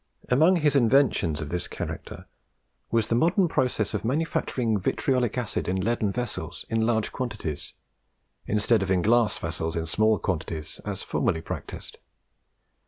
[0.29, 2.25] Among his inventions of this character,
[2.89, 7.73] was the modern process of manufacturing vitriolic acid in leaden vessels in large quantities,
[8.47, 11.99] instead of in glass vessels in small quantities as formerly practised.